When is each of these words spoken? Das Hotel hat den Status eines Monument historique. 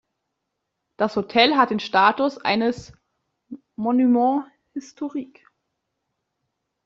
Das 0.97 1.15
Hotel 1.15 1.57
hat 1.57 1.69
den 1.69 1.79
Status 1.79 2.39
eines 2.39 2.91
Monument 3.75 4.45
historique. 4.73 5.43